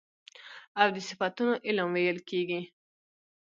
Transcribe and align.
او 0.81 0.87
د 0.95 0.97
صفتونو 1.07 1.53
علم 1.65 1.87
ويل 1.95 2.19
کېږي. 2.29 2.61